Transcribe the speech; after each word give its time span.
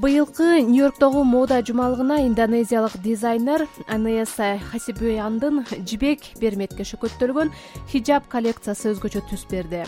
быйылкы 0.00 0.62
нью 0.64 0.84
йорктогу 0.84 1.24
мода 1.24 1.60
жумалыгына 1.60 2.26
индонезиялык 2.26 2.96
дизайнер 3.04 3.66
анеса 3.86 4.56
хасибуяндын 4.70 5.66
жибек 5.84 6.24
берметке 6.40 6.86
шөкөттөлгөн 6.88 7.52
хиджаб 7.92 8.24
коллекциясы 8.32 8.94
өзгөчө 8.94 9.20
түс 9.28 9.44
берди. 9.50 9.84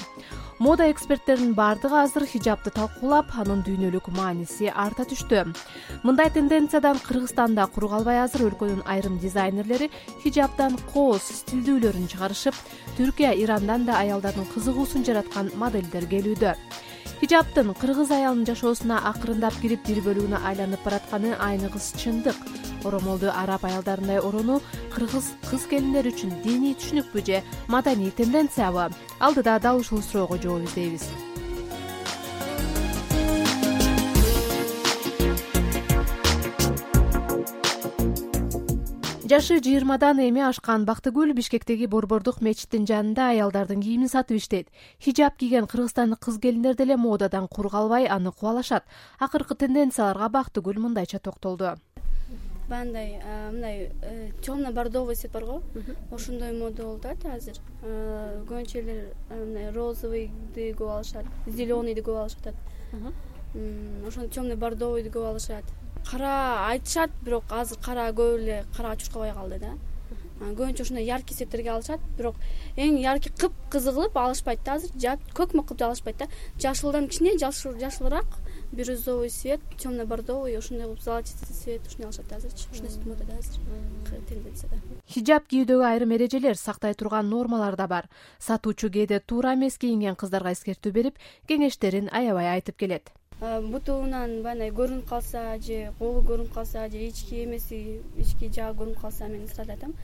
Мода 0.58 0.90
эксперттеринин 0.92 1.54
баардыгы 1.56 1.96
азыр 2.02 2.26
хиджабты 2.28 2.74
талкуулап 2.76 3.32
анын 3.40 3.64
дүйнөлүк 3.64 4.12
мааниси 4.12 4.68
арта 4.68 5.08
түштү. 5.08 5.46
Мындай 6.04 6.28
тенденциядан 6.28 7.00
кыргызстан 7.00 7.56
да 7.56 7.66
куру 7.66 7.88
калбай 7.88 8.20
азыр 8.20 8.50
өлкөнүн 8.50 8.84
айрым 8.84 9.16
дизайнерлери 9.18 9.88
хиджабдан 10.20 10.76
кооз 10.92 11.24
стилдүүлөрүн 11.40 12.12
чыгарышып 12.12 12.54
түркия 13.00 13.32
ирандан 13.32 13.88
да 13.88 13.96
аялдардын 14.04 14.50
кызыгуусун 14.52 15.08
жараткан 15.08 15.54
моделдер 15.56 16.04
келүүдө 16.04 16.56
хиджабтын 17.20 17.72
кыргыз 17.80 18.10
аялынын 18.10 18.48
жашоосуна 18.50 19.00
акырындап 19.10 19.56
кирип 19.62 19.86
бир 19.88 20.02
бөлүгүнө 20.06 20.42
айланып 20.50 20.84
баратканы 20.84 21.34
айныгыс 21.48 21.92
чындык. 22.02 22.38
Оромолду 22.84 23.30
араб 23.30 23.64
аялдарындай 23.64 24.18
оронуу 24.18 24.60
кыргыз 24.94 25.32
кыз 25.50 25.66
келиндери 25.70 26.14
үчүн 26.14 26.38
диний 26.44 26.74
түшүнүкпү 26.78 27.26
же 27.26 27.42
маданий 27.68 28.10
тенденциябы. 28.10 28.90
Алдыда 29.20 29.60
дал 29.60 29.80
ушул 29.80 30.02
суроого 30.02 30.38
жооп 30.42 30.66
издейбиз 30.66 31.06
жашы 39.32 39.62
жыйырмадан 39.64 40.18
эми 40.20 40.42
ашкан 40.44 40.82
бактыгүл 40.84 41.30
бишкектеги 41.32 41.86
борбордук 41.88 42.42
мечиттин 42.44 42.84
жанында 42.84 43.30
аялдардын 43.32 43.80
кийимин 43.80 44.10
сатып 44.12 44.36
иштейт. 44.36 44.68
Хиджаб 45.00 45.38
кийген 45.40 45.64
кыргызстандык 45.72 46.20
кыз 46.20 46.36
келиндер 46.42 46.76
деле 46.76 46.98
модадан 47.00 47.48
кур 47.48 47.70
калбай 47.70 48.04
аны 48.04 48.30
кубалашат. 48.30 48.84
Акыркы 49.18 49.54
тенденцияларга 49.54 50.28
бактыгүл 50.28 50.76
мындайча 50.84 51.18
токтолду. 51.18 51.78
Баягындай 52.68 53.22
мындай 53.50 53.90
э, 54.02 54.32
темно 54.42 54.70
бордовый 54.70 55.14
цвет 55.14 55.32
барго 55.32 55.62
ошондой 56.10 56.52
мода 56.52 56.82
болуп 56.82 57.06
атат 57.06 57.24
азыр. 57.32 57.56
Көбүнчө 57.80 58.82
элер 58.84 59.14
мындай 59.30 59.72
розовыйды 59.72 60.74
көп 60.76 60.98
алышат 60.98 61.24
зеленыйды 61.46 62.04
көп 62.04 62.20
алышып 62.26 62.52
атат 62.52 64.04
ошону 64.06 64.28
темный 64.28 64.56
бордовыйды 64.56 65.08
көп 65.08 65.30
алышат 65.30 65.64
кара 66.10 66.66
айтышат 66.68 67.10
бирок 67.22 67.44
азыр 67.50 67.78
кара 67.78 68.10
көп 68.10 68.38
эле 68.40 68.64
карага 68.76 68.96
чуркабай 69.00 69.32
калды 69.32 69.58
да. 69.58 69.72
Көбүнчө 70.42 70.82
ушундай 70.82 71.04
яркий 71.06 71.36
цветтерге 71.36 71.70
алышат 71.70 72.00
бирок 72.18 72.34
эң 72.76 72.96
яркий 72.98 73.30
кыпкызыл 73.30 73.94
кылып 73.94 74.16
алышпайт 74.16 74.64
да 74.66 74.74
азыр. 74.74 74.90
Көкмөк 75.38 75.68
кылып 75.68 75.78
да 75.78 75.86
алышпайт 75.86 76.18
да. 76.18 76.26
Жашылдан 76.58 77.06
кичине 77.08 77.38
жашылыраак 77.38 78.26
бирюзовый 78.72 79.28
цвет 79.28 79.60
темный 79.78 80.04
бордовый 80.04 80.56
ошондой 80.58 80.86
кылып 80.86 81.02
золотистый 81.02 81.54
цвет 81.54 81.86
ушундай 81.86 82.06
алышат 82.06 82.28
да 82.28 82.36
азырчы 82.36 82.68
ушундай 82.72 83.06
модада 83.06 83.38
азыр. 83.38 83.60
Тенденцияда 84.28 84.76
хиджаб 85.06 85.46
кийүүдөгү 85.46 85.86
айрым 85.86 86.16
эрежелер 86.16 86.56
сактай 86.56 86.94
турган 86.94 87.28
нормалар 87.30 87.76
да 87.76 87.86
бар. 87.86 88.10
Сатуучу 88.40 88.90
кээде 88.90 89.20
туура 89.20 89.54
эмес 89.54 89.78
кийинген 89.78 90.16
кыздарга 90.16 90.56
эскертүү 90.56 90.92
берип 90.92 91.18
кеңештерин 91.46 92.10
аябай 92.10 92.48
айтып 92.56 92.76
келет 92.82 93.12
бутунан 93.42 94.36
баягындай 94.44 94.70
көрүнүп 94.70 95.08
калса 95.08 95.40
же 95.66 95.78
колу 95.98 96.20
көрүнүп 96.28 96.52
калса 96.54 96.84
же 96.92 97.00
ички 97.08 97.40
эмеси 97.42 97.78
ички 98.22 98.50
жагы 98.54 98.78
көрүнүп 98.78 99.00
калса 99.00 99.26
мен 99.32 99.48
сразу 99.50 99.74
айтам 99.74 99.94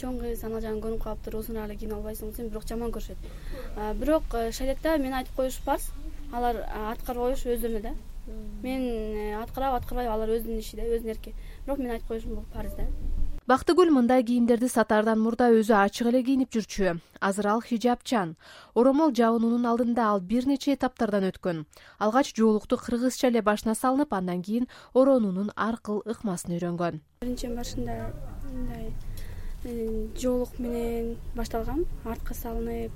чоң 0.00 0.18
кыз 0.18 0.42
анал 0.48 0.64
жагың 0.64 0.80
көрүнүп 0.82 1.04
калыптыр 1.04 1.36
узуныраак 1.38 1.70
эле 1.70 1.78
кийинип 1.78 1.96
албайсыңбы 1.98 2.34
десем 2.34 2.50
бирок 2.50 2.66
жаман 2.66 2.90
көрүшөт 2.96 3.94
бирок 4.00 4.34
э, 4.34 4.50
шариятта 4.50 4.96
мен 4.98 5.14
айтып 5.14 5.38
коюш 5.38 5.60
фарз 5.62 5.92
алар 6.32 6.64
аткарып 6.90 7.22
коюш 7.22 7.46
өздөрүнө 7.46 7.82
да. 7.86 7.94
Мен 8.66 8.82
э, 8.82 9.34
аткарабы 9.44 9.78
аткарбайбы 9.78 10.12
алар 10.12 10.34
өзүнүн 10.34 10.58
иши 10.58 10.76
да 10.76 10.90
өзүнүн 10.90 11.14
эрки 11.14 11.36
бирок 11.66 11.78
мен 11.78 11.94
айтып 11.94 12.10
коюшум 12.10 12.34
бул 12.34 12.50
парыз 12.54 12.74
да 12.80 12.90
бактыгүл 13.48 13.88
мындай 13.88 14.20
кийимдерди 14.28 14.68
сатаардан 14.68 15.22
мурда 15.24 15.46
өзү 15.56 15.72
ачык 15.72 16.10
эле 16.10 16.20
кийинип 16.20 16.50
жүрчү. 16.52 16.98
Азыр 17.24 17.46
ал 17.48 17.62
хиджабчан 17.64 18.34
оромол 18.76 19.14
жабынуунун 19.16 19.64
алдында 19.70 20.04
ал 20.04 20.20
бир 20.20 20.44
нече 20.44 20.74
этаптардан 20.74 21.24
өткөн. 21.30 21.62
Алгач 21.98 22.34
жоолукту 22.36 22.76
кыргызча 22.76 23.30
эле 23.30 23.40
башына 23.40 23.72
салынып 23.72 24.12
андан 24.12 24.42
кийин 24.44 24.68
оронуунун 24.92 25.48
ар 25.56 25.80
кыл 25.80 26.02
ыкмасын 26.04 26.58
үйрөнгөн. 26.58 27.00
Биринчи 27.24 27.48
башында 27.56 28.12
мындай 28.52 28.92
э, 29.64 30.12
жоолук 30.20 30.60
менен 30.60 31.16
башталгам 31.34 31.86
артка 32.04 32.36
салынып 32.36 32.92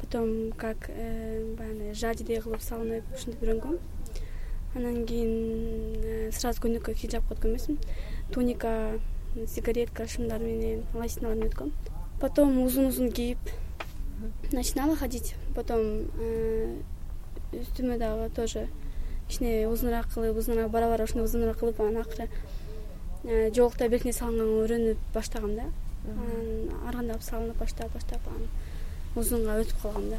потом 0.00 0.52
как 0.56 0.88
э, 0.88 1.44
баягындай 1.60 1.92
жадидей 1.92 2.40
кылып 2.40 2.64
салынып 2.64 3.04
ушинтип 3.12 3.44
үйрөнгөм 3.44 3.76
анан 4.80 5.04
кийин 5.04 6.00
э, 6.00 6.30
сразу 6.32 6.64
көйнөккө 6.64 6.96
хиджабка 6.96 7.36
өткөн 7.36 7.58
эмесмин. 7.58 7.82
Туника 8.32 8.96
сигаретка 9.46 10.06
шымдар 10.06 10.40
менен 10.40 10.84
лосиналар 10.94 11.36
менен 11.36 11.50
өткөм 11.50 11.72
потом 12.20 12.62
узун 12.62 12.86
узун 12.86 13.10
кийип 13.10 13.38
начинала 14.52 14.96
ходить. 14.96 15.34
Потом 15.54 15.80
э, 16.18 16.76
үстүмө 17.52 17.98
дагы 17.98 18.28
тоже 18.34 18.68
кичине 19.28 19.68
узунураак 19.68 20.12
кылып 20.12 20.36
узунураак 20.36 20.70
бара 20.70 20.88
бара 20.88 21.04
ошондой 21.04 21.24
узунураак 21.24 21.58
кылып 21.58 21.80
анан 21.80 22.02
акыры 22.02 22.28
э, 23.24 23.50
жоолукта 23.54 23.88
белине 23.88 24.12
салынганга 24.12 24.64
үйрөнүп 24.64 24.98
баштагам 25.14 25.56
да. 25.56 25.70
Анан 26.04 26.70
ар 26.86 26.96
кандай 27.00 27.20
салынып 27.20 27.58
баштап 27.58 27.92
баштап 27.94 28.28
анан 28.28 28.48
узунга 29.16 29.58
өтүп 29.62 29.82
калгам 29.82 30.10
да. 30.10 30.18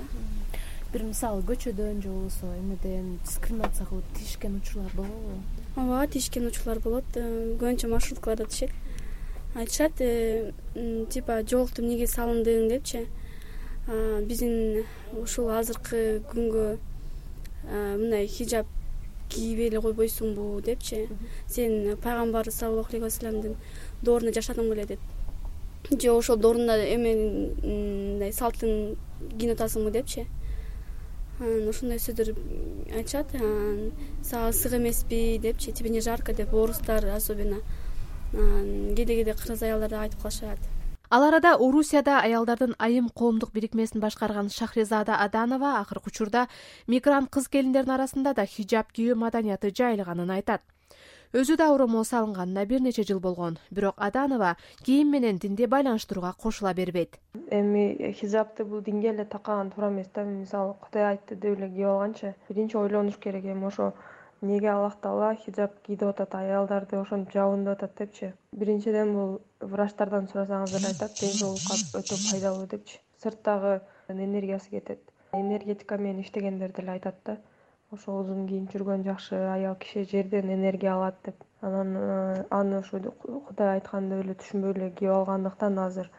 Бир 0.92 1.06
мисалы 1.08 1.44
көчөдөн 1.48 2.02
же 2.04 2.10
болбосо 2.10 2.52
эмеден 2.60 3.20
дискриминация 3.24 3.86
кылып 3.88 4.06
тийишкен 4.18 4.58
учурлар 4.58 4.92
болобу? 4.96 5.38
Ооба 5.78 6.08
тийишкен 6.08 6.48
учурлар 6.48 6.80
болот. 6.80 7.06
Э, 7.16 7.56
көбүнчө 7.60 7.88
маршруткаларда 7.88 8.46
тишет 8.46 8.72
айтышат 9.56 10.00
э, 10.00 10.52
типа 11.10 11.42
жоолукту 11.44 11.82
эмнеге 11.84 12.08
салындың 12.08 12.70
депчи. 12.72 13.08
Биздин 14.28 14.86
ушул 15.18 15.50
азыркы 15.50 16.22
күнгө 16.32 16.78
мындай 17.66 18.28
хиджаб 18.28 18.68
кийбей 19.32 19.70
эле 19.70 19.82
койбойсуңбу 19.82 20.62
депчи. 20.64 21.08
Сен 21.48 21.98
пайгамбарыбыз 22.04 22.60
саллаллаху 22.60 22.94
алейхи 22.94 23.04
вассаламдын 23.04 23.56
доорунда 24.02 24.36
жашадың 24.40 24.70
беле 24.70 24.86
деп. 24.86 25.00
Же 25.90 26.12
ошол 26.12 26.38
доорунда 26.38 26.78
эменин 26.94 27.56
мындай 27.64 28.32
салттын 28.32 28.96
кийинип 29.32 29.58
атасыңбы 29.58 29.92
депчи. 29.92 30.28
Анан 31.40 31.70
ошондой 31.70 32.00
сөздөр 32.00 32.36
айтышат 32.96 33.34
сага 34.24 34.50
ысык 34.52 34.78
эмеспи 34.78 35.40
депчи. 35.42 35.72
Тебе 35.72 35.90
не 35.90 36.02
жарко 36.02 36.34
деп 36.34 36.54
орустар 36.54 37.06
особенно 37.16 37.58
кээде 38.32 39.14
кээде 39.16 39.34
кыргыз 39.34 39.64
аялдар 39.64 39.90
да 39.90 40.02
айтып 40.02 40.22
калышат. 40.22 40.60
Ал 41.12 41.24
арада 41.24 41.58
орусияда 41.60 42.22
аялдардын 42.24 42.76
айым 42.80 43.10
коомдук 43.10 43.52
бирикмесин 43.52 44.00
башкарган 44.00 44.50
шахризада 44.50 45.16
аданова 45.16 45.80
акыркы 45.82 46.08
учурда 46.08 46.48
мигрант 46.88 47.30
кыз 47.30 47.50
келиндердин 47.50 47.92
арасында 47.92 48.34
да 48.34 48.46
хиджаб 48.46 48.94
кийүү 48.96 49.16
маданияты 49.16 49.74
жайылганын 49.76 50.32
айтат. 50.32 50.62
Өзү 51.34 51.56
да 51.56 51.70
оромол 51.74 52.04
салынганына 52.04 52.66
бир 52.66 52.82
нече 52.82 53.04
жыл 53.04 53.20
болгон. 53.20 53.58
Бирок 53.72 53.96
аданова 53.98 54.56
кийим 54.84 55.12
менен 55.12 55.38
динди 55.38 55.66
байланыштырууга 55.66 56.34
кошула 56.38 56.74
бербейт. 56.74 57.20
Эми 57.50 58.14
хиджабты 58.20 58.66
бул 58.66 58.82
динге 58.82 59.10
эле 59.10 59.26
такаган 59.26 59.72
туура 59.72 59.90
эмес 59.90 60.08
да 60.16 60.24
мисалы 60.24 60.74
кудай 60.74 61.12
айтты 61.12 61.36
деп 61.36 61.58
эле 61.58 61.70
кийип 61.70 61.88
алганчы 61.88 62.36
биринчи 62.50 62.78
ойлонуш 62.78 63.16
керек 63.16 63.46
эми 63.46 63.68
ошо 63.68 63.94
эмнеге 64.42 64.70
аллах 64.72 64.96
таала 65.02 65.36
хиджаб 65.36 65.72
кий 65.86 65.96
деп 65.96 66.10
атат 66.10 66.36
аялдарды 66.36 66.98
ошентип 66.98 67.34
жабын 67.34 67.66
деп 67.66 67.78
атат 67.78 67.98
депчи? 67.98 68.34
Биринчиден 68.52 69.14
бул 69.14 69.38
врачтардан 69.62 70.28
сурасаңыздар 70.32 70.90
айтат 70.90 71.20
ден 71.22 71.34
соолукка 71.38 71.78
өтө 72.02 72.18
пайдалуу 72.32 72.68
депчи. 72.68 73.00
Сырттагы 73.22 73.82
энергиясы 74.10 74.70
кетет. 74.70 75.00
Энергетика 75.34 75.98
менен 75.98 76.22
иштегендер 76.22 76.74
деле 76.74 76.92
айтат 76.92 77.16
да 77.26 77.38
ошо 77.92 78.14
узун 78.22 78.46
кийинип 78.48 78.72
жүргөн 78.72 79.02
жакшы 79.04 79.36
аял 79.54 79.76
киши 79.76 80.06
жерден 80.10 80.50
энергия 80.54 80.94
алат 80.94 81.18
деп. 81.26 81.36
Анан 81.62 81.96
э, 81.98 82.46
аны 82.50 82.80
ушу 82.80 83.02
кудай 83.48 83.74
айткандай 83.76 84.22
эле 84.24 84.36
түшүнбөй 84.40 84.72
эле 84.78 84.90
кийип 84.92 85.12
алгандыктан 85.12 85.80
азыр 85.86 86.10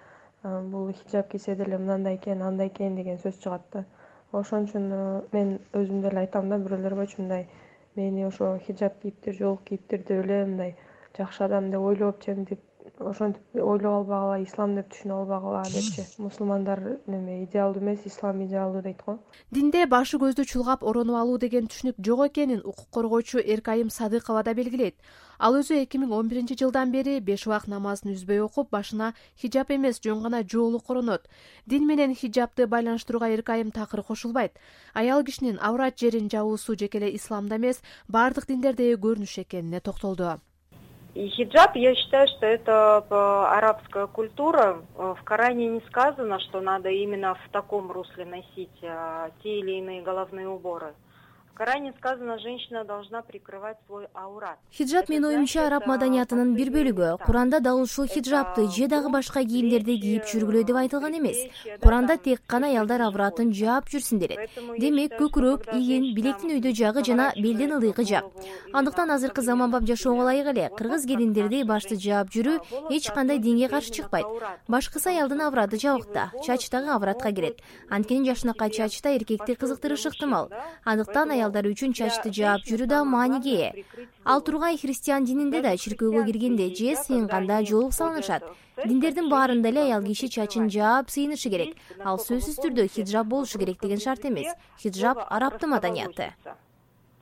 э, 0.44 0.60
бул 0.75 0.92
хиджаб 0.92 1.30
кийсе 1.32 1.56
деле 1.56 1.78
мындай 1.78 2.16
экен 2.16 2.42
андай 2.42 2.68
экен 2.68 2.96
деген 2.96 3.18
сөз 3.25 3.40
чыгат 3.42 3.64
да. 3.72 3.84
Ошон 4.32 4.68
үчүн 4.68 4.92
э, 4.92 5.22
мен 5.32 5.58
өзүм 5.72 6.02
деле 6.04 6.20
айтам 6.26 6.52
да 6.52 6.60
бирөөлөргөчү 6.60 7.22
мындай 7.22 7.48
мени 7.96 8.26
ошо 8.26 8.58
хиджаб 8.66 8.98
кийиптир 9.02 9.34
жоолук 9.40 9.64
кийиптир 9.68 10.04
деп 10.08 10.24
эле 10.24 10.44
мындай 10.44 10.74
жакшы 11.18 11.44
адам 11.44 11.70
деп 11.70 11.88
ойлоп 11.90 12.22
жемтип 12.24 12.60
ошентип 13.00 13.42
ойлоп 13.54 13.84
албагыла 14.02 14.38
ислам 14.42 14.74
деп 14.76 14.90
түшүнүп 14.92 15.16
албагыла 15.22 15.62
депчи. 15.72 16.04
Мусулмандар 16.18 16.80
неме 17.06 17.42
идеалдуу 17.44 17.82
эмес 17.82 18.06
ислам 18.06 18.44
идеалдуу 18.44 18.82
дейт 18.82 19.02
го. 19.06 19.18
Динде 19.50 19.86
башы 19.86 20.18
көздү 20.18 20.44
чулгап 20.44 20.82
оронуп 20.82 21.16
алуу 21.16 21.38
деген 21.38 21.66
түшүнүк 21.66 21.98
жок 22.04 22.26
экенин 22.28 22.60
укук 22.64 22.90
коргоочу 22.90 23.38
эркайым 23.38 23.90
садыкова 23.90 24.42
да 24.42 24.54
белгилейт. 24.54 24.96
Ал 25.38 25.56
өзү 25.58 25.82
эки 25.82 25.98
миң 25.98 26.12
он 26.12 26.28
биринчи 26.28 26.54
жылдан 26.54 26.92
бери 26.92 27.18
беш 27.20 27.46
убакыт 27.46 27.68
намазын 27.72 28.12
үзбөй 28.12 28.44
окуп 28.44 28.70
башына 28.70 29.14
хиджаб 29.40 29.72
эмес 29.72 29.98
жөн 29.98 30.22
гана 30.22 30.44
жоолук 30.44 30.86
коронот. 30.86 31.26
Дин 31.66 31.86
менен 31.86 32.14
хиджабты 32.14 32.66
байланыштырууга 32.66 33.32
эркайым 33.34 33.72
такыр 33.72 34.02
кошулбайт. 34.02 34.58
Аял 34.94 35.24
кишинин 35.24 35.58
аврат 35.60 35.98
жерин 35.98 36.30
жабуусу 36.30 36.76
жеке 36.78 36.98
эле 36.98 37.16
исламда 37.16 37.56
эмес 37.56 37.82
баардык 38.08 38.46
диндердеги 38.46 39.00
көрүнүш 39.00 39.40
экенине 39.42 39.80
токтолду 39.80 40.38
хиджаб 41.14 41.76
я 41.76 41.94
считаю 41.94 42.26
что 42.29 42.47
это 42.47 42.99
арабская 43.50 44.06
культура. 44.06 44.82
В 44.97 45.19
коране 45.25 45.69
не 45.69 45.81
сказано 45.88 46.41
что 46.41 46.61
надо 46.61 46.88
именно 46.88 47.35
в 47.35 47.49
таком 47.50 47.91
русле 47.91 48.25
носить 48.25 48.81
те 48.81 49.59
или 49.59 49.79
иные 49.79 50.03
головные 50.03 50.49
уборы 50.49 50.94
в 51.52 51.54
коране 51.54 51.93
сказано 51.99 52.38
женщина 52.38 52.84
должна 52.84 53.22
прикрывать 53.22 53.76
свой 53.87 54.06
аурат. 54.14 54.58
Хиджаб 54.72 55.08
менин 55.08 55.26
оюмча 55.26 55.66
араб 55.66 55.87
маданиятынын 55.87 56.54
бир 56.56 56.70
бөлүгү 56.72 57.19
куранда 57.26 57.60
дал 57.60 57.81
ушул 57.82 58.06
хиджабты 58.06 58.69
же 58.70 58.88
дагы 58.88 59.10
башка 59.10 59.44
кийимдерди 59.44 59.99
кийип 60.00 60.25
жүргүлө 60.25 60.64
деп 60.64 60.76
айтылган 60.76 61.19
эмес. 61.19 61.37
Куранда 61.82 62.16
тек 62.16 62.40
гана 62.49 62.69
аялдар 62.69 63.02
авратын 63.02 63.52
жаап 63.52 63.90
жүрсүн 63.93 64.19
делет 64.19 64.49
демек 64.78 65.12
көкүрөк 65.20 65.69
игин 65.76 66.14
билектин 66.16 66.56
өйдө 66.56 66.72
жагы 66.72 67.04
жана 67.04 67.32
белдин 67.37 67.76
ылыйкы 67.76 68.04
жак 68.04 68.25
андыктан 68.72 69.10
азыркы 69.10 69.43
заманбап 69.43 69.84
жашоого 69.84 70.22
ылайык 70.22 70.46
эле. 70.54 70.70
Кыргыз 70.78 71.04
келиндерди 71.04 71.64
башты 71.64 72.00
жаап 72.00 72.32
жүрүү 72.32 72.88
эч 72.90 73.10
кандай 73.12 73.38
динге 73.38 73.69
каршы 73.69 73.93
чыкпайт. 73.93 74.25
башкысы 74.69 75.08
аялдын 75.10 75.43
авраты 75.43 75.76
жабыкта 75.76 76.32
чач 76.44 76.70
дагы 76.70 76.90
авратка 76.90 77.31
кирет. 77.31 77.60
анткени 77.90 78.25
жашынакай 78.31 78.70
чач 78.70 79.02
да 79.02 79.14
эркекти 79.14 79.54
кызыктырышы 79.54 80.08
ыктымал 80.08 80.50
андыктан 80.84 81.41
аялдар 81.42 81.66
үчүн 81.66 81.92
чачты 81.98 82.30
жаап 82.30 82.62
жүрүү 82.68 82.86
да 82.86 83.02
мааниге 83.04 83.54
ээ 83.66 83.84
ал 84.24 84.42
тургай 84.46 84.78
христиан 84.78 85.24
дининде 85.26 85.62
да 85.66 85.74
чиркөөгө 85.74 86.24
киргенде 86.28 86.68
же 86.78 86.94
сыйынганда 86.96 87.62
жоолук 87.66 87.92
салынышат. 87.92 88.42
диндердин 88.86 89.28
баарында 89.28 89.68
эле 89.68 89.80
аял 89.82 90.02
киши 90.02 90.28
чачын 90.28 90.70
жаап 90.70 91.10
сыйынышы 91.10 91.50
керек. 91.50 91.76
Ал 92.04 92.18
сөзсүз 92.18 92.56
түрдө 92.62 92.86
хиджаб 92.94 93.26
болушу 93.26 93.58
керек 93.58 93.80
деген 93.82 93.98
шарт 93.98 94.24
эмес. 94.24 94.54
хиджаб 94.78 95.18
арабтын 95.28 95.70
маданияты 95.70 96.32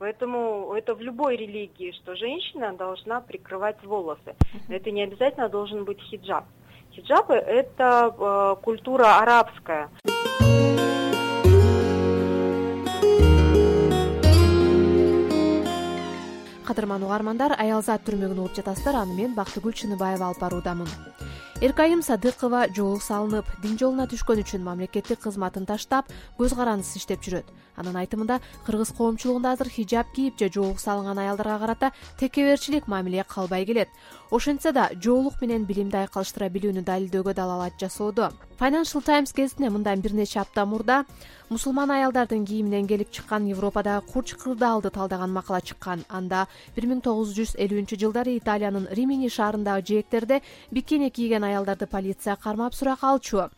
поэтому 0.00 0.72
это 0.75 0.94
в 0.94 1.00
любой 1.02 1.37
религии 1.37 1.93
что 1.93 2.17
женщина 2.17 2.72
должна 2.72 3.20
прикрывать 3.20 3.82
волосы. 3.84 4.34
Это 4.69 4.90
не 4.90 5.02
обязательно 5.02 5.49
должен 5.49 5.84
быть 5.84 6.00
хиджаб. 6.00 6.44
Хиджабы 6.93 7.34
это 7.34 8.14
э, 8.19 8.62
культура 8.62 9.19
арабская 9.19 9.90
кадырман 16.70 17.02
угармандар 17.02 17.56
аялзат 17.58 18.05
түрмөгүн 18.06 18.38
угуп 18.44 18.55
жатасыздар. 18.55 19.02
Аны 19.02 19.17
мен 19.19 19.34
бактыгүл 19.34 19.75
чыныбаева 19.75 20.31
алып 20.31 20.38
баруудамын. 20.44 20.87
Эркайым 21.61 22.00
садыкова 22.00 22.69
жоолук 22.72 23.02
салынып 23.02 23.49
дин 23.61 23.75
жолуна 23.76 24.06
түшкөн 24.08 24.44
үчүн 24.44 24.62
мамлекеттик 24.64 25.20
кызматын 25.20 25.67
таштап 25.67 26.08
көз 26.38 26.55
карандысыз 26.56 27.02
иштеп 27.02 27.26
жүрөт 27.26 27.50
анын 27.76 27.96
айтымында 28.02 28.40
кыргыз 28.67 28.93
коомчулугунда 28.96 29.52
азыр 29.52 29.69
хиджаб 29.69 30.12
кийип 30.14 30.38
же 30.38 30.50
жоолук 30.52 30.81
салынган 30.81 31.19
аялдарга 31.19 31.58
карата 31.58 31.93
текеберчилик 32.19 32.87
мамиле 32.88 33.25
калбай 33.25 33.64
келет. 33.64 33.88
Ошентсе 34.31 34.72
да 34.72 34.90
жоолук 35.02 35.40
менен 35.40 35.64
билимди 35.64 35.96
айкалыштыра 35.96 36.49
билүүнү 36.49 36.84
далилдөөгө 36.84 37.34
далалат 37.34 37.75
жасоодо. 37.81 38.31
Financial 38.61 39.02
times 39.02 39.32
гезитине 39.32 39.70
мындан 39.70 40.00
бир 40.00 40.12
нече 40.12 40.40
апта 40.40 40.67
мурда 40.67 41.05
мусулман 41.49 41.90
аялдардын 41.90 42.44
кийиминен 42.44 42.87
келип 42.87 43.11
чыккан 43.11 43.46
европадагы 43.49 44.06
курч 44.12 44.34
кырдаалды 44.34 44.90
талдаган 44.90 45.32
макала 45.32 45.61
чыккан. 45.61 46.05
Анда 46.08 46.46
бир 46.76 46.87
миң 46.87 47.00
тогуз 47.00 47.32
жүз 47.34 47.56
элүүнчү 47.56 47.96
жылдары 47.96 48.37
италиянын 48.37 48.87
римини 48.93 49.31
шаарындагы 49.31 49.87
жээктерде 49.88 50.43
бикини 50.70 51.11
кийген 51.11 51.44
аялдарды 51.44 51.87
полиция 51.87 52.37
кармап 52.37 52.75
суракка 52.75 53.08
алчу 53.08 53.49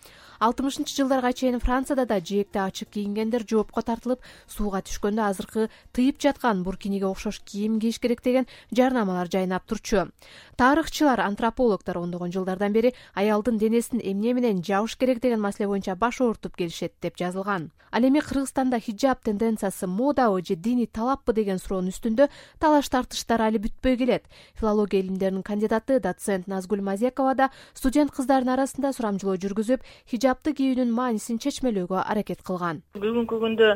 алтымышынчы 0.42 0.96
жылдарга 0.96 1.30
чейин 1.32 1.60
францияда 1.62 2.04
да 2.04 2.18
жээкти 2.18 2.58
ачык 2.58 2.88
кийингендер 2.90 3.44
жоопко 3.46 3.82
тартылып 3.86 4.24
сууга 4.50 4.80
түшкөндө 4.82 5.22
азыркы 5.22 5.68
тыйып 5.94 6.18
жаткан 6.18 6.64
буркиниге 6.66 7.06
окшош 7.06 7.38
кийим 7.46 7.78
кийиш 7.78 8.00
керек 8.02 8.24
деген 8.26 8.48
жарнамалар 8.74 9.30
жайнап 9.30 9.62
турчу. 9.70 10.08
Тарыхчылар 10.56 11.20
антропологдор 11.20 11.98
ондогон 11.98 12.32
жылдардан 12.32 12.72
бери 12.72 12.92
аялдын 13.14 13.58
денесин 13.58 14.00
эмне 14.02 14.32
менен 14.34 14.64
жабыш 14.66 14.96
керек 14.96 15.20
деген 15.20 15.40
маселе 15.40 15.68
боюнча 15.68 15.94
баш 15.94 16.20
оорутуп 16.20 16.56
келишет 16.56 16.94
деп 17.00 17.16
жазылган. 17.16 17.70
Ал 17.92 18.02
эми 18.02 18.20
кыргызстанда 18.20 18.80
хиджаб 18.80 19.20
тенденциясы 19.22 19.86
модабы 19.86 20.42
же 20.42 20.56
диний 20.56 20.86
талаппы 20.86 21.34
деген 21.34 21.58
суроонун 21.58 21.92
үстүндө 21.92 22.30
талаш 22.58 22.88
тартыштар 22.88 23.42
али 23.42 23.58
бүтпөй 23.58 23.98
келет. 23.98 24.24
Филология 24.54 25.02
илимдеринин 25.02 25.42
кандидаты 25.42 26.00
доцент 26.00 26.46
назгүл 26.46 26.80
мазекова 26.80 27.34
да 27.34 27.50
студент 27.74 28.10
кыздардын 28.10 28.54
арасында 28.54 28.94
сурамжылоо 28.96 29.36
жүргүзүп 29.36 29.84
хиджабты 30.32 30.54
кийүүнүн 30.56 30.92
маанисин 30.96 31.36
чечмелөөгө 31.44 31.98
аракет 32.08 32.40
кылган. 32.40 32.78
Бүгүнкү 32.96 33.36
күндө 33.36 33.74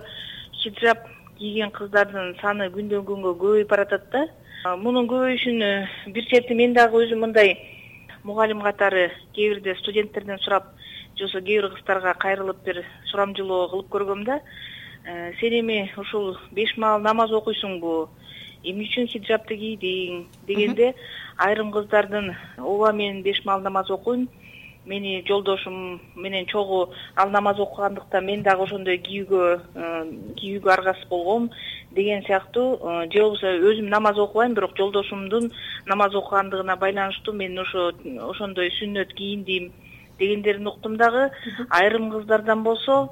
хиджаб 0.57 1.03
кийген 1.37 1.69
кыздардын 1.77 2.33
саны 2.41 2.71
күндөн 2.73 3.05
күнгө 3.05 3.35
көбөйүп 3.37 3.69
баратат 3.69 4.07
да. 4.09 4.23
Мунун 4.81 5.05
көбөйүшүнүн 5.11 6.15
бир 6.17 6.25
чети 6.31 6.57
мен 6.57 6.73
дагы 6.73 7.03
өзүм 7.05 7.21
мындай 7.27 7.59
мугалим 8.25 8.63
катары 8.65 9.11
кээ 9.37 9.51
бирде 9.57 9.75
студенттерден 9.83 10.41
сурап 10.41 10.73
же 11.19 11.27
болбосо 11.27 11.45
кээ 11.45 11.61
бир 11.61 11.69
кыздарга 11.77 12.15
кайрылып 12.15 12.65
бир 12.65 12.85
сурамжылоо 13.11 13.69
кылып 13.69 13.93
көргөм 13.93 14.25
да. 14.25 14.41
Сен 15.05 15.61
эми 15.61 15.93
ушул 15.99 16.39
беш 16.53 16.73
маал 16.79 17.01
намаз 17.01 17.37
окуйсуңбу 17.37 18.09
эмне 18.65 18.89
үчүн 18.89 19.13
хиджабты 19.13 19.61
кийдиң 19.61 20.25
дегенде 20.49 20.95
айрым 21.37 21.71
кыздардын 21.71 22.33
ооба 22.57 22.93
мен 22.97 23.23
беш 23.23 23.45
маал 23.45 23.61
намаз 23.61 23.91
окуйм 23.91 24.29
мени 24.87 25.25
жолдошум 25.29 26.01
менен 26.15 26.47
чогуу 26.47 26.91
ал 27.17 27.31
намаз 27.31 27.59
окугандыктан 27.61 28.25
мен 28.25 28.43
дагы 28.43 28.63
ошондой 28.63 28.99
кийүүгө 28.99 29.61
э, 29.75 30.05
кийүүгө 30.39 30.71
аргасыз 30.73 31.09
болгом 31.09 31.51
деген 31.91 32.23
сыяктуу 32.23 32.77
э, 32.77 33.09
же 33.13 33.21
болбосо 33.21 33.47
өзүм 33.47 33.89
намаз 33.89 34.19
окубайм 34.19 34.55
бирок 34.55 34.77
жолдошумдун 34.77 35.53
намаз 35.87 36.15
окугандыгына 36.15 36.77
байланыштуу 36.77 37.35
мен 37.35 37.59
ошо 37.59 37.93
ошондой 38.31 38.71
сүннөт 38.79 39.13
кийиндим 39.15 39.73
дегендерин 40.19 40.67
уктум 40.67 40.97
дагы. 40.97 41.31
Айрым 41.71 42.11
кыздардан 42.11 42.63
болсо 42.63 43.11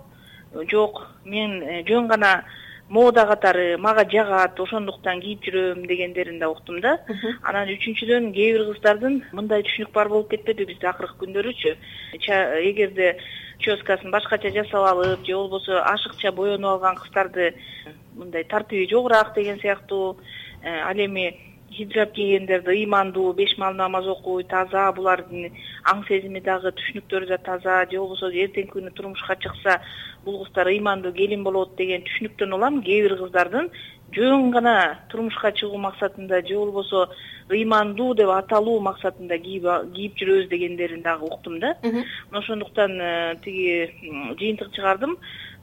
жок 0.70 1.08
мен 1.24 1.62
э, 1.62 1.84
жөн 1.88 2.08
гана 2.08 2.44
мода 2.88 3.26
катары 3.26 3.76
мага 3.78 4.04
жагат 4.10 4.60
ошондуктан 4.60 5.20
кийип 5.20 5.44
жүрөм 5.46 5.86
дегендерин 5.86 6.38
да 6.38 6.50
уктум 6.50 6.80
да. 6.80 6.98
Анан 7.42 7.68
үчүнчүдөн 7.72 8.32
кээ 8.34 8.52
бир 8.58 8.66
кыздардын 8.72 9.22
мындай 9.32 9.64
түшүнүк 9.64 9.92
бар 9.92 10.08
болуп 10.08 10.30
кетпедиби 10.30 10.74
бизде 10.74 10.88
акыркы 10.88 11.16
күндөрүчү 11.24 11.74
эгерде 12.20 13.16
ческасын 13.64 14.10
башкача 14.10 14.52
жасап 14.52 14.84
алып 14.90 15.24
же 15.24 15.34
болбосо 15.34 15.80
ашыкча 15.94 16.32
боенуп 16.32 16.76
алган 16.76 16.96
кыздарды 17.00 17.54
мындай 18.14 18.44
тартиби 18.44 18.88
жогураак 18.90 19.34
деген 19.34 19.60
сыяктуу 19.60 20.18
э, 20.62 20.80
ал 20.80 20.96
эми 20.96 21.53
хиджаб 21.76 22.12
кийгендерди 22.16 22.70
ыймандуу 22.70 23.32
беш 23.32 23.56
маал 23.58 23.74
намаз 23.74 24.06
окуй 24.06 24.44
таза 24.44 24.92
булардын 24.96 25.50
аң 25.90 26.04
сезими 26.08 26.40
дагы 26.40 26.72
түшүнүктөрү 26.78 27.28
да 27.28 27.38
таза 27.38 27.84
же 27.90 27.98
болбосо 27.98 28.30
эртеңки 28.30 28.72
күнү 28.76 28.94
турмушка 28.94 29.36
чыкса 29.36 29.80
бул 30.24 30.44
кыздар 30.44 30.70
ыймандуу 30.72 31.12
келин 31.12 31.44
болот 31.44 31.76
деген 31.76 32.06
түшүнүктөн 32.08 32.56
улам 32.56 32.82
кээ 32.82 33.02
бир 33.08 33.16
кыздардын 33.22 33.70
жөн 34.14 34.50
гана 34.54 34.98
турмушка 35.10 35.52
чыгуу 35.52 35.78
максатында 35.78 36.40
же 36.46 36.56
болбосо 36.58 37.08
ыймандуу 37.50 38.14
деп 38.14 38.30
аталуу 38.30 38.80
максатында 38.80 39.38
кийип 39.38 40.20
жүрөбүз 40.20 40.48
дегендерин 40.48 41.02
дагы 41.02 41.26
уктум 41.26 41.58
да. 41.60 41.74
Мына 41.82 42.38
ошондуктан 42.40 43.00
э, 43.00 43.36
тиги 43.44 43.90
жыйынтык 44.38 44.72
чыгардым 44.72 45.18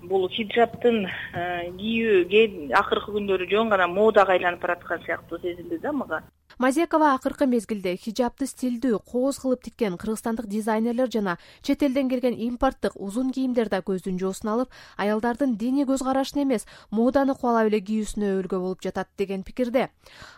бул 0.10 0.27
хиджабтын 0.34 1.05
э, 1.05 1.70
кийүү 1.77 2.72
акыркы 2.77 3.13
күндөрү 3.15 3.50
жөн 3.51 3.70
гана 3.74 3.88
модага 3.88 4.34
айланып 4.36 4.62
бараткан 4.63 5.03
сыяктуу 5.05 5.39
сезилди 5.43 5.77
да 5.84 5.91
мага 5.93 6.24
мазекова 6.62 7.15
акыркы 7.15 7.48
мезгилде 7.50 7.96
хиджабты 7.98 8.46
стилдүү 8.46 9.00
кооз 9.10 9.39
кылып 9.41 9.63
тиккен 9.65 9.96
кыргызстандык 9.98 10.46
дизайнерлер 10.46 11.10
жана 11.10 11.39
чет 11.65 11.82
элден 11.82 12.10
келген 12.10 12.36
импорттук 12.38 12.94
узун 13.01 13.32
кийимдер 13.34 13.70
да 13.72 13.80
көздүн 13.82 14.20
жоосун 14.22 14.51
алып 14.53 14.75
аялдардын 15.01 15.56
диний 15.58 15.88
көз 15.89 16.03
карашын 16.06 16.44
эмес 16.44 16.68
моданы 16.91 17.34
кубалап 17.34 17.72
эле 17.72 17.80
кийүүсүнө 17.82 18.30
өбөлгө 18.36 18.60
болуп 18.62 18.86
жатат 18.86 19.10
деген 19.18 19.41
пикирде. 19.41 19.88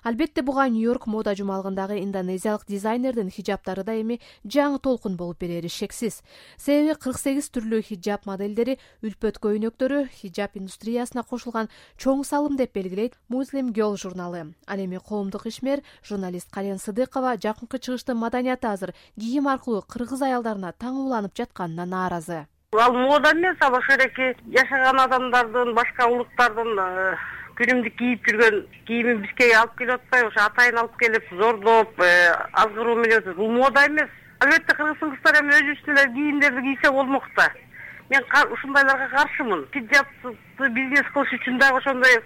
Албетте 0.04 0.42
буга 0.48 0.70
нью 0.70 0.86
йорк 0.86 1.08
мода 1.08 1.34
жумалыгындагы 1.36 2.00
индонезиялык 2.00 2.64
дизайнердин 2.70 3.28
хиджабтары 3.28 3.84
да 3.84 4.00
эми 4.00 4.22
жаңы 4.48 4.80
толкун 4.80 5.18
болуп 5.18 5.44
берери 5.44 5.68
шексиз. 5.68 6.22
Себеби 6.56 6.96
кырк 6.96 7.20
сегиз 7.20 7.52
түрлүү 7.52 7.82
хиджаб 7.90 8.24
модельдери 8.32 8.78
үлпөт 9.04 9.42
көйнөктөрү 9.44 10.08
хиджаб 10.22 10.56
индустриясына 10.56 11.28
кошулган 11.28 11.68
чоң 11.98 12.24
салым 12.24 12.56
деп 12.56 12.72
белгилейт 12.72 13.20
муslим 13.28 13.74
girl 13.76 13.98
журналы. 13.98 14.54
Ал 14.68 14.80
эми 14.80 15.04
коомдук 15.04 15.48
ишмер 15.48 15.84
журналист 16.14 16.50
кален 16.54 16.78
сыдыкова 16.78 17.36
жакынкы 17.44 17.80
чыгыштын 17.80 18.18
маданияты 18.18 18.68
азыр 18.68 18.94
кийим 19.20 19.48
аркылуу 19.48 19.82
кыргыз 19.82 20.22
аялдарына 20.22 20.74
таңууланып 20.84 21.34
жатканына 21.40 21.86
нааразы. 21.86 22.46
Ал 22.74 22.94
мода 22.94 23.32
эмес 23.34 23.58
ал 23.62 23.76
ошол 23.78 24.02
эки 24.06 24.36
жашаган 24.56 25.00
адамдардын 25.00 25.74
башка 25.74 26.08
улуттардын 26.08 26.80
э, 26.80 27.16
күнүмдүк 27.58 27.98
кийип 27.98 28.30
жүргөн 28.30 28.62
кийимин 28.88 29.22
бизге 29.26 29.52
алып 29.58 29.76
келип 29.78 30.00
атпайбы 30.00 30.32
ошо 30.32 30.46
атайын 30.46 30.80
алып 30.82 30.98
келип 31.02 31.34
зордоп 31.42 32.02
э, 32.02 32.12
азгыруу 32.64 32.96
менен 33.02 33.34
бул 33.38 33.52
мода 33.52 33.88
эмес. 33.88 34.10
Албетте 34.40 34.76
кыргыздын 34.76 35.16
кыздары 35.16 35.44
эми 35.44 35.58
өзүбүздүн 35.60 36.02
эле 36.02 36.14
кийимдерди 36.16 36.66
кийсе 36.70 36.92
болмок 36.92 37.30
да 37.38 37.52
мен 38.10 38.24
ушундайларга 38.52 39.08
каршымын. 39.16 39.68
Хиджабты 39.74 40.70
бизнес 40.70 41.08
кылыш 41.14 41.34
үчүн 41.38 41.60
дагы 41.60 41.78
ошондой 41.78 42.18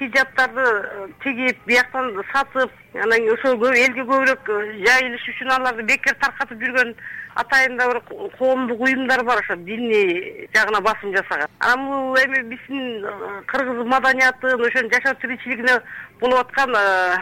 хиджабтарды 0.00 0.66
э, 0.66 1.08
тигип 1.22 1.58
бияктан 1.66 2.12
сатып 2.32 2.72
анан 2.94 3.18
кийин 3.20 3.34
ошол 3.36 3.66
элге 3.70 4.02
көбүрөөк 4.02 4.52
жайылыш 4.86 5.26
үчүн 5.34 5.52
аларды 5.54 5.84
бекер 5.86 6.16
таркатып 6.22 6.62
жүргөн 6.64 6.94
атайында 7.38 7.86
бир 7.90 8.00
коомдук 8.38 8.80
уюмдар 8.80 9.22
бар 9.24 9.42
ошо 9.42 9.56
диний 9.56 10.48
жагына 10.54 10.80
басым 10.80 11.14
жасаган. 11.16 11.48
Анан 11.58 11.86
бул 11.86 12.16
эми 12.16 12.42
биздин 12.50 13.04
э, 13.04 13.42
кыргыз 13.46 13.86
маданиятын 13.86 14.60
ошонун 14.66 14.90
жашоо 14.92 15.14
тиричилигине 15.20 15.80
болуп 16.20 16.38
аткан 16.38 16.74
э, 16.74 17.16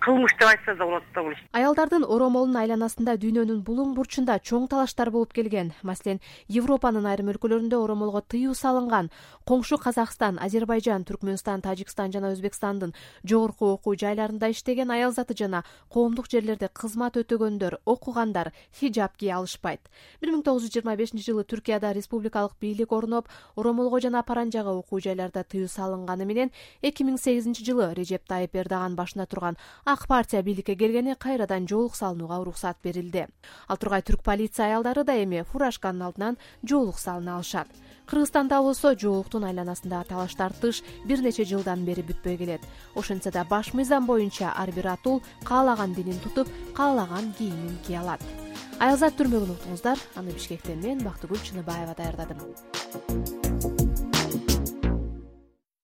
кылмыш 0.00 0.32
деп 0.38 0.48
айтса 0.48 0.74
да 0.74 0.84
болот 0.84 1.02
да 1.14 1.22
бул 1.22 1.34
аялдардын 1.52 2.04
оромолунун 2.04 2.56
айланасында 2.56 3.16
дүйнөнүн 3.20 3.62
булуң 3.66 3.94
бурчунда 3.94 4.38
чоң 4.38 4.68
талаштар 4.68 5.10
болуп 5.10 5.32
келген. 5.32 5.72
Маселен 5.82 6.20
европанын 6.48 7.06
айрым 7.06 7.32
өлкөлөрүндө 7.34 7.82
оромолго 7.82 8.22
тыюу 8.22 8.54
салынган. 8.54 9.10
Коңшу 9.48 9.78
казакстан 9.78 10.38
азербайжан 10.40 11.04
түркмөнстан 11.04 11.62
тажикстан 11.62 12.11
жана 12.12 12.32
өзбекстандын 12.34 12.94
жогорку 13.24 13.72
окуу 13.74 13.96
жайларында 13.96 14.50
иштеген 14.52 14.90
аял 14.90 15.12
заты 15.12 15.34
жана 15.38 15.64
коомдук 15.88 16.28
жерлерде 16.30 16.68
кызмат 16.68 17.16
өтөгөндөр 17.16 17.78
окугандар 17.84 18.52
хиджаб 18.78 19.16
кие 19.16 19.34
алышпайт. 19.36 19.80
Бир 20.20 20.32
миң 20.32 20.42
тогуз 20.42 20.66
жүз 20.66 20.74
жыйырма 20.76 20.96
бешинчи 20.96 21.24
жылы 21.26 21.44
түркияда 21.44 21.92
республикалык 21.96 22.56
бийлик 22.60 22.92
орноп 22.92 23.28
оромолго 23.56 24.00
жана 24.00 24.22
паранжага 24.22 24.74
окуу 24.76 25.00
жайларда 25.00 25.44
тыюу 25.44 25.68
салынганы 25.68 26.24
менен 26.24 26.52
эки 26.82 27.02
миң 27.02 27.18
сегизинчи 27.18 27.64
жылы 27.64 27.92
режеп 27.94 28.26
тайып 28.28 28.56
эрдоган 28.56 28.96
башында 28.96 29.26
турган 29.26 29.56
ак 29.84 30.06
партия 30.08 30.42
бийликке 30.42 30.76
келгени 30.76 31.14
кайрадан 31.14 31.68
жоолук 31.68 31.96
салынууга 31.96 32.40
уруксат 32.40 32.76
берилди. 32.82 33.26
Ал 33.68 33.76
тургай 33.76 34.02
түрк 34.02 34.22
полиция 34.22 34.66
аялдары 34.66 35.04
да 35.04 35.16
эми 35.22 35.42
фуражканын 35.42 36.06
алдынан 36.08 36.38
жоолук 36.62 36.98
салына 36.98 37.36
алышат. 37.36 37.68
Кыргызстанда 38.06 38.58
болсо 38.60 38.94
жоолуктун 38.98 39.44
айланасындагы 39.48 40.08
талаш 40.10 40.34
тартыш 40.34 40.82
бир 41.06 41.22
нече 41.22 41.44
жылдан 41.44 41.84
бери 41.86 42.01
бүтпөй 42.06 42.36
келет. 42.36 42.62
Ошентсе 42.94 43.30
да 43.30 43.44
баш 43.44 43.72
мыйзам 43.72 44.06
боюнча 44.06 44.52
ар 44.56 44.72
бир 44.72 44.92
атул 44.94 45.22
каалаган 45.44 45.94
динин 45.94 46.18
тутуп 46.20 46.48
каалаган 46.74 47.32
кийимин 47.38 47.78
кие 47.86 48.00
алат. 48.00 48.22
Аялзат 48.78 49.14
түрмөгүн 49.18 49.54
уктуңуздар. 49.56 49.98
Аны 50.16 50.32
бишкектен 50.32 50.82
мен 50.82 51.04
бактыгүл 51.04 51.38
чыныбаева 51.38 51.94
даярдадым 51.98 53.31